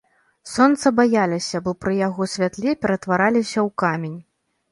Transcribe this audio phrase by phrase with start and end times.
[0.51, 4.19] Сонца баяліся, бо пры яго святле ператвараліся ў камень.